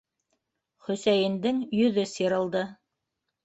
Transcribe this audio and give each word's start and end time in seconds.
Хөсәйендең 0.87 1.61
йөҙө 1.83 2.09
сирылды: 2.17 2.67